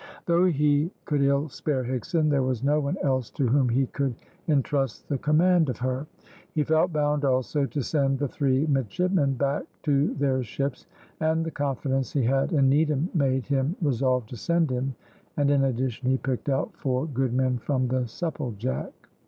[0.25, 4.15] Though he could ill spare Higson, there was no one else to whom he could
[4.47, 6.07] entrust the command of her.
[6.55, 10.87] He felt bound also to send the three midshipmen back to their ships,
[11.19, 14.95] and the confidence he had in Needham made him resolve to send him,
[15.37, 18.91] and in addition he picked out four good men from the Supplejack.